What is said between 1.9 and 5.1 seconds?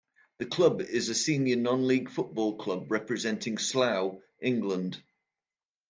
football club representing Slough, England.